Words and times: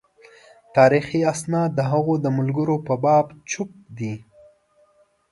تاریخي 0.75 1.19
اسناد 1.33 1.69
د 1.75 1.79
هغه 1.91 2.13
د 2.23 2.25
ملګرو 2.37 2.75
په 2.87 2.93
باب 3.03 3.25
چوپ 3.51 3.71
دي. 3.97 4.13